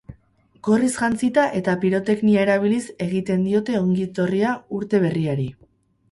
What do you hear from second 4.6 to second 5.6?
urte berriari.